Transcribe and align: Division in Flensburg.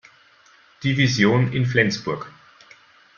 Division 0.81 1.53
in 1.53 1.67
Flensburg. 1.67 2.25